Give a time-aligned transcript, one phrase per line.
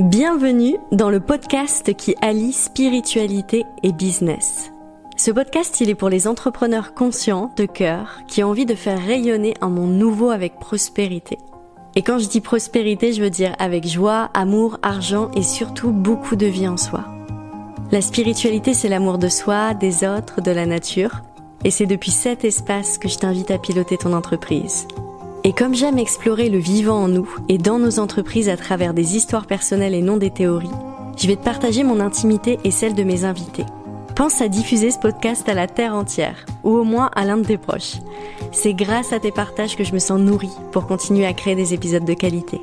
[0.00, 4.72] Bienvenue dans le podcast qui allie spiritualité et business.
[5.16, 8.98] Ce podcast, il est pour les entrepreneurs conscients, de cœur, qui ont envie de faire
[9.00, 11.38] rayonner un monde nouveau avec prospérité.
[11.94, 16.34] Et quand je dis prospérité, je veux dire avec joie, amour, argent et surtout beaucoup
[16.34, 17.04] de vie en soi.
[17.92, 21.22] La spiritualité, c'est l'amour de soi, des autres, de la nature.
[21.62, 24.88] Et c'est depuis cet espace que je t'invite à piloter ton entreprise.
[25.46, 29.14] Et comme j'aime explorer le vivant en nous et dans nos entreprises à travers des
[29.14, 30.70] histoires personnelles et non des théories,
[31.18, 33.66] je vais te partager mon intimité et celle de mes invités.
[34.16, 37.44] Pense à diffuser ce podcast à la terre entière, ou au moins à l'un de
[37.44, 37.96] tes proches.
[38.52, 41.74] C'est grâce à tes partages que je me sens nourrie pour continuer à créer des
[41.74, 42.58] épisodes de qualité.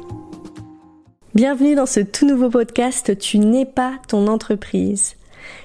[1.35, 5.17] Bienvenue dans ce tout nouveau podcast Tu n'es pas ton entreprise.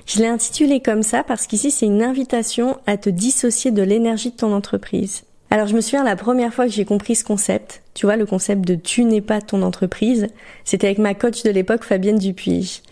[0.04, 4.32] Je l'ai intitulé comme ça parce qu'ici c'est une invitation à te dissocier de l'énergie
[4.32, 5.22] de ton entreprise.
[5.50, 8.26] Alors je me souviens la première fois que j'ai compris ce concept, tu vois le
[8.26, 10.26] concept de tu n'es pas ton entreprise,
[10.64, 12.82] c'était avec ma coach de l'époque Fabienne Dupuis.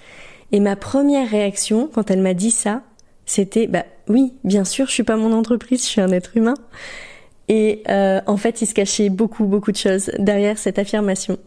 [0.52, 2.82] Et ma première réaction quand elle m'a dit ça,
[3.26, 6.54] c'était bah oui, bien sûr, je suis pas mon entreprise, je suis un être humain.
[7.48, 11.38] Et euh, en fait, il se cachait beaucoup, beaucoup de choses derrière cette affirmation.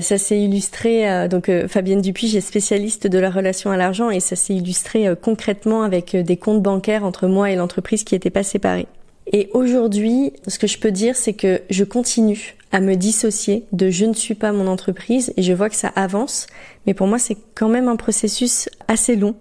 [0.00, 4.10] Ça s'est illustré, euh, donc euh, Fabienne Dupuis est spécialiste de la relation à l'argent
[4.10, 8.30] et ça s'est illustré concrètement avec des comptes bancaires entre moi et l'entreprise qui n'étaient
[8.30, 8.88] pas séparés.
[9.32, 13.90] Et aujourd'hui, ce que je peux dire, c'est que je continue à me dissocier de
[13.90, 16.46] je ne suis pas mon entreprise et je vois que ça avance,
[16.86, 19.34] mais pour moi c'est quand même un processus assez long.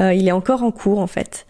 [0.00, 1.46] Euh, il est encore en cours en fait.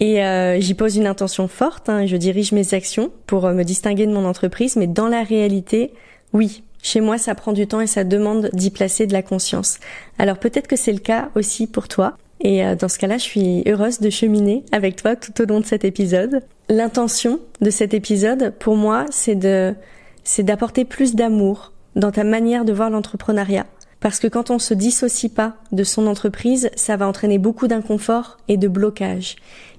[0.00, 3.64] Et euh, j'y pose une intention forte, hein, je dirige mes actions pour euh, me
[3.64, 5.92] distinguer de mon entreprise, mais dans la réalité,
[6.32, 9.78] oui, chez moi ça prend du temps et ça demande d'y placer de la conscience.
[10.18, 12.16] Alors peut-être que c'est le cas aussi pour toi.
[12.40, 15.60] Et euh, dans ce cas-là, je suis heureuse de cheminer avec toi tout au long
[15.60, 16.42] de cet épisode.
[16.68, 19.74] L'intention de cet épisode, pour moi, c'est de,
[20.22, 23.66] c'est d'apporter plus d'amour dans ta manière de voir l'entrepreneuriat.
[24.00, 28.36] Parce que quand on se dissocie pas de son entreprise, ça va entraîner beaucoup d'inconfort
[28.48, 29.36] et de blocage.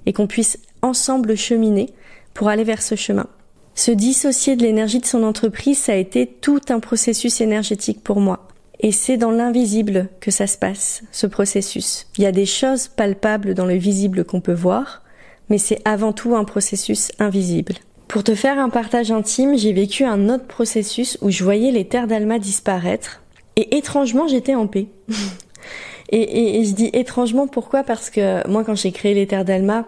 [0.07, 1.93] Et qu'on puisse ensemble cheminer
[2.33, 3.27] pour aller vers ce chemin.
[3.75, 8.19] Se dissocier de l'énergie de son entreprise, ça a été tout un processus énergétique pour
[8.19, 8.47] moi.
[8.79, 12.07] Et c'est dans l'invisible que ça se passe, ce processus.
[12.17, 15.03] Il y a des choses palpables dans le visible qu'on peut voir,
[15.49, 17.75] mais c'est avant tout un processus invisible.
[18.07, 21.85] Pour te faire un partage intime, j'ai vécu un autre processus où je voyais les
[21.85, 23.21] terres d'Alma disparaître,
[23.55, 24.87] et étrangement j'étais en paix.
[26.09, 27.83] et, je dis étrangement pourquoi?
[27.83, 29.85] Parce que moi quand j'ai créé les terres d'Alma,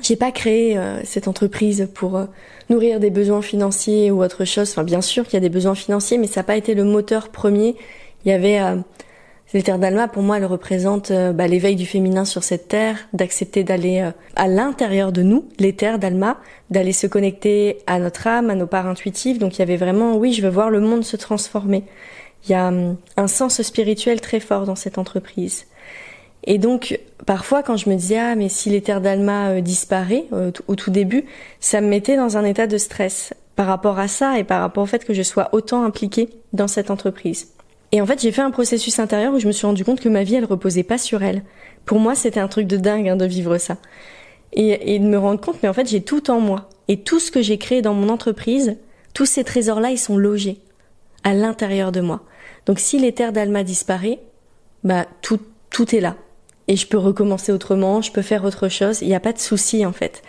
[0.00, 2.24] j'ai pas créé euh, cette entreprise pour euh,
[2.70, 4.70] nourrir des besoins financiers ou autre chose.
[4.70, 6.84] Enfin, bien sûr qu'il y a des besoins financiers, mais ça n'a pas été le
[6.84, 7.76] moteur premier.
[8.24, 8.76] Il y avait euh,
[9.54, 10.08] les terres d'Alma.
[10.08, 15.12] Pour moi, elles représentent bah, l'éveil du féminin sur cette terre, d'accepter d'aller à l'intérieur
[15.12, 16.38] de nous, les terres d'Alma,
[16.70, 19.38] d'aller se connecter à notre âme, à nos parts intuitives.
[19.38, 21.84] Donc, il y avait vraiment, oui, je veux voir le monde se transformer.
[22.46, 22.72] Il y a
[23.16, 25.66] un sens spirituel très fort dans cette entreprise.
[26.44, 30.50] Et donc, parfois, quand je me disais, ah, mais si l'éther d'Alma euh, disparaît euh,
[30.66, 31.24] au tout début,
[31.60, 34.82] ça me mettait dans un état de stress par rapport à ça et par rapport
[34.82, 37.48] au fait que je sois autant impliquée dans cette entreprise.
[37.92, 40.08] Et en fait, j'ai fait un processus intérieur où je me suis rendu compte que
[40.08, 41.42] ma vie, elle reposait pas sur elle.
[41.84, 43.76] Pour moi, c'était un truc de dingue hein, de vivre ça.
[44.54, 46.68] Et, et de me rendre compte, mais en fait, j'ai tout en moi.
[46.88, 48.76] Et tout ce que j'ai créé dans mon entreprise,
[49.14, 50.58] tous ces trésors-là, ils sont logés
[51.24, 52.22] à l'intérieur de moi.
[52.66, 54.18] Donc si l'éther d'Alma disparaît,
[54.84, 56.16] bah tout, tout est là
[56.68, 59.02] et je peux recommencer autrement, je peux faire autre chose.
[59.02, 60.22] Il n'y a pas de souci en fait.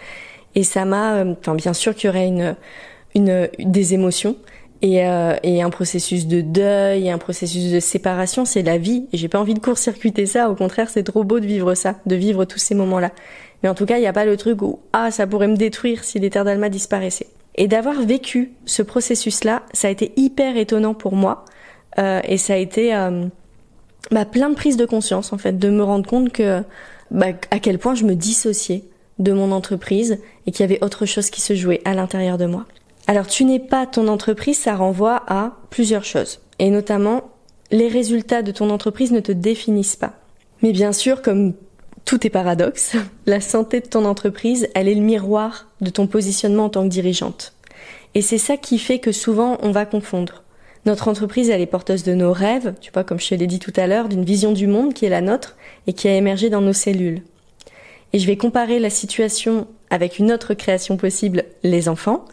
[0.56, 2.56] Et ça m'a, euh, enfin bien sûr qu'il y aurait une,
[3.16, 4.36] une, des émotions
[4.84, 8.46] et, euh, et un processus de deuil, un processus de séparation.
[8.46, 10.50] C'est la vie j'ai pas envie de court-circuiter ça.
[10.50, 13.12] Au contraire, c'est trop beau de vivre ça, de vivre tous ces moments-là.
[13.64, 15.56] Mais en tout cas, il n'y a pas le truc où ah ça pourrait me
[15.56, 17.28] détruire si l'éther d'Alma disparaissait.
[17.56, 21.46] Et d'avoir vécu ce processus-là, ça a été hyper étonnant pour moi
[21.98, 23.26] euh, et ça a été euh,
[24.12, 26.62] bah, plein de prise de conscience en fait, de me rendre compte que
[27.10, 28.84] bah, à quel point je me dissociais
[29.20, 32.48] de mon entreprise et qu'il y avait autre chose qui se jouait à l'intérieur de
[32.48, 32.66] moi.
[33.08, 37.32] Alors tu n'es pas ton entreprise, ça renvoie à plusieurs choses et notamment
[37.72, 40.14] les résultats de ton entreprise ne te définissent pas.
[40.62, 41.54] Mais bien sûr, comme
[42.06, 42.96] tout est paradoxe,
[43.26, 46.90] la santé de ton entreprise, elle est le miroir de ton positionnement en tant que
[46.90, 47.54] dirigeante.
[48.16, 50.44] Et c'est ça qui fait que souvent on va confondre.
[50.86, 53.60] Notre entreprise, elle est porteuse de nos rêves, tu vois, comme je te l'ai dit
[53.60, 55.56] tout à l'heure, d'une vision du monde qui est la nôtre
[55.88, 57.24] et qui a émergé dans nos cellules.
[58.12, 62.26] Et je vais comparer la situation avec une autre création possible, les enfants.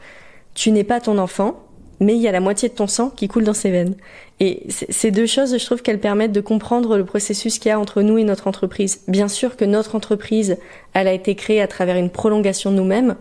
[0.55, 1.61] Tu n'es pas ton enfant,
[2.00, 3.94] mais il y a la moitié de ton sang qui coule dans ses veines.
[4.41, 7.79] Et ces deux choses, je trouve qu'elles permettent de comprendre le processus qu'il y a
[7.79, 9.02] entre nous et notre entreprise.
[9.06, 10.56] Bien sûr que notre entreprise,
[10.94, 13.17] elle a été créée à travers une prolongation de nous-mêmes,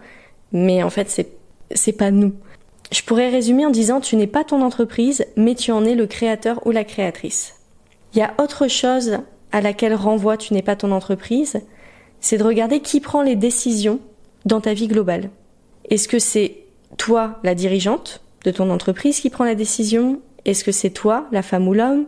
[0.53, 1.29] mais en fait, c'est,
[1.71, 2.33] c'est pas nous.
[2.91, 6.07] Je pourrais résumer en disant tu n'es pas ton entreprise, mais tu en es le
[6.07, 7.55] créateur ou la créatrice.
[8.13, 9.19] Il y a autre chose
[9.51, 11.61] à laquelle renvoie tu n'es pas ton entreprise,
[12.21, 13.99] c'est de regarder qui prend les décisions
[14.45, 15.29] dans ta vie globale.
[15.89, 16.63] Est-ce que c'est
[16.99, 21.41] toi, la dirigeante de ton entreprise, qui prend la décision Est-ce que c'est toi, la
[21.41, 22.05] femme ou l'homme?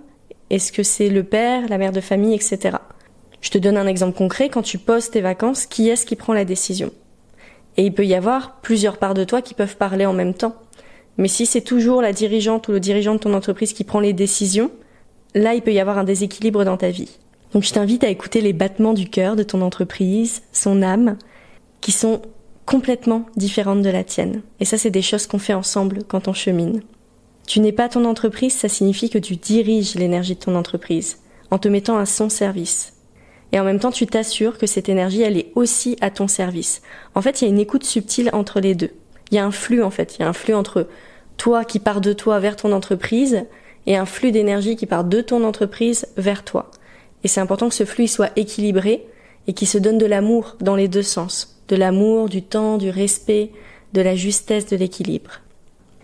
[0.52, 2.78] Est-ce que c'est le père, la mère de famille, etc.
[3.40, 4.50] Je te donne un exemple concret.
[4.50, 6.92] Quand tu poses tes vacances, qui est-ce qui prend la décision?
[7.78, 10.56] Et il peut y avoir plusieurs parts de toi qui peuvent parler en même temps.
[11.18, 14.14] Mais si c'est toujours la dirigeante ou le dirigeant de ton entreprise qui prend les
[14.14, 14.72] décisions,
[15.34, 17.18] là, il peut y avoir un déséquilibre dans ta vie.
[17.54, 21.18] Donc je t'invite à écouter les battements du cœur de ton entreprise, son âme,
[21.80, 22.22] qui sont
[22.72, 24.44] complètement différentes de la tienne.
[24.62, 26.82] Et ça, c'est des choses qu'on fait ensemble quand on chemine.
[27.46, 31.18] Tu n'es pas ton entreprise, ça signifie que tu diriges l'énergie de ton entreprise
[31.52, 32.94] en te mettant à son service.
[33.52, 36.82] Et en même temps, tu t'assures que cette énergie, elle est aussi à ton service.
[37.14, 38.92] En fait, il y a une écoute subtile entre les deux.
[39.32, 40.16] Il y a un flux, en fait.
[40.16, 40.88] Il y a un flux entre
[41.36, 43.44] toi qui part de toi vers ton entreprise
[43.86, 46.72] et un flux d'énergie qui part de ton entreprise vers toi.
[47.26, 49.06] Et c'est important que ce flux soit équilibré
[49.48, 51.61] et qu'il se donne de l'amour dans les deux sens.
[51.72, 53.50] De l'amour, du temps, du respect,
[53.94, 55.40] de la justesse, de l'équilibre.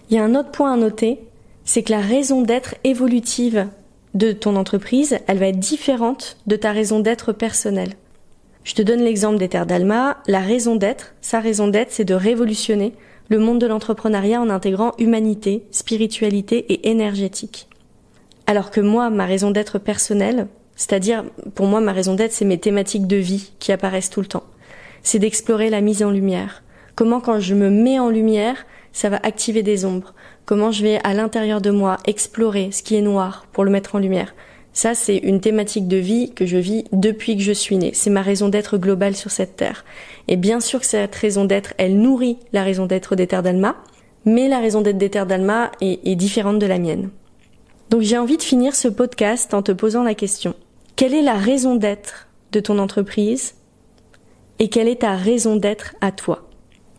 [0.10, 1.20] Il y a un autre point à noter,
[1.66, 3.68] c'est que la raison d'être évolutive
[4.14, 7.94] de ton entreprise, elle va être différente de ta raison d'être personnelle.
[8.64, 10.18] Je te donne l'exemple d'Ether d'Alma.
[10.28, 12.94] La raison d'être, sa raison d'être, c'est de révolutionner
[13.28, 17.68] le monde de l'entrepreneuriat en intégrant humanité, spiritualité et énergétique.
[18.46, 20.48] Alors que moi, ma raison d'être personnelle,
[20.78, 21.26] c'est-à-dire,
[21.56, 24.44] pour moi, ma raison d'être, c'est mes thématiques de vie qui apparaissent tout le temps.
[25.08, 26.64] C'est d'explorer la mise en lumière.
[26.96, 30.14] Comment, quand je me mets en lumière, ça va activer des ombres.
[30.46, 33.96] Comment je vais, à l'intérieur de moi, explorer ce qui est noir pour le mettre
[33.96, 34.36] en lumière.
[34.74, 37.92] Ça, c'est une thématique de vie que je vis depuis que je suis née.
[37.94, 39.86] C'est ma raison d'être globale sur cette terre.
[40.28, 43.78] Et bien sûr que cette raison d'être, elle nourrit la raison d'être des terres d'Alma,
[44.26, 47.12] mais la raison d'être des terres d'Alma est, est différente de la mienne.
[47.92, 50.54] Donc j'ai envie de finir ce podcast en te posant la question.
[50.98, 53.54] Quelle est la raison d'être de ton entreprise
[54.60, 56.48] et quelle est ta raison d'être à toi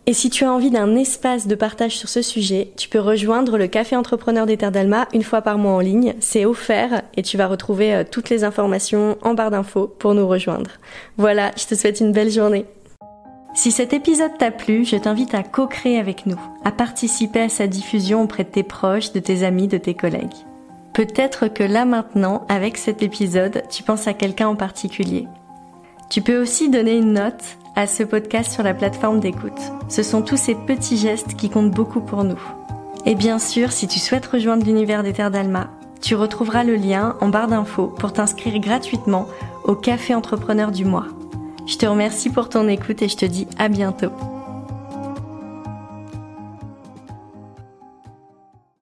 [0.06, 3.58] Et si tu as envie d'un espace de partage sur ce sujet, tu peux rejoindre
[3.58, 6.14] le Café Entrepreneur des Terres d'Alma une fois par mois en ligne.
[6.20, 10.26] C'est offert et tu vas retrouver euh, toutes les informations en barre d'infos pour nous
[10.26, 10.70] rejoindre.
[11.16, 12.64] Voilà, je te souhaite une belle journée.
[13.55, 17.66] Si cet épisode t'a plu, je t'invite à co-créer avec nous, à participer à sa
[17.66, 20.34] diffusion auprès de tes proches, de tes amis, de tes collègues.
[20.93, 25.26] Peut-être que là maintenant, avec cet épisode, tu penses à quelqu'un en particulier.
[26.10, 29.60] Tu peux aussi donner une note à ce podcast sur la plateforme d'écoute.
[29.88, 32.40] Ce sont tous ces petits gestes qui comptent beaucoup pour nous.
[33.05, 35.69] Et bien sûr, si tu souhaites rejoindre l'univers des Terres d'Alma,
[36.00, 39.26] tu retrouveras le lien en barre d'infos pour t'inscrire gratuitement
[39.64, 41.06] au Café Entrepreneur du mois.
[41.66, 44.10] Je te remercie pour ton écoute et je te dis à bientôt.